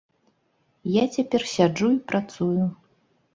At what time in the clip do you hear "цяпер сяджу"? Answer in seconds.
1.17-1.91